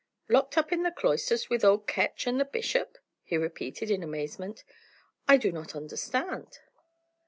[0.29, 4.63] "Locked up in the cloisters with old Ketch and the bishop!" he repeated, in amazement.
[5.27, 6.57] "I do not understand."